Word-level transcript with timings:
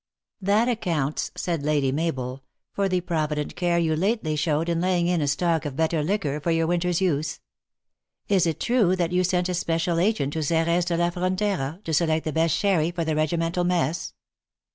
"That 0.51 0.67
accounts," 0.67 1.29
said 1.35 1.61
Lady 1.61 1.91
Mabel," 1.91 2.41
for 2.73 2.89
the 2.89 3.01
provi 3.01 3.35
dent 3.35 3.55
care 3.55 3.77
you 3.77 3.95
lately 3.95 4.35
showed, 4.35 4.67
in 4.67 4.81
laying 4.81 5.05
in 5.05 5.21
a 5.21 5.27
stock 5.27 5.63
of 5.63 5.75
better 5.75 6.01
liquor 6.01 6.39
for 6.39 6.49
your 6.49 6.65
winter 6.65 6.87
s 6.89 7.01
use. 7.01 7.39
Is 8.27 8.47
it 8.47 8.59
true 8.59 8.95
that 8.95 9.11
you 9.11 9.23
sent 9.23 9.47
a 9.47 9.53
special 9.53 9.99
agent 9.99 10.33
to 10.33 10.39
Xeres 10.39 10.85
de 10.87 10.97
la 10.97 11.11
Frontera, 11.11 11.83
to 11.83 11.93
select 11.93 12.25
the 12.25 12.33
best 12.33 12.55
sherry 12.55 12.89
for 12.89 13.05
the 13.05 13.15
regimental 13.15 13.63
mess 13.63 14.15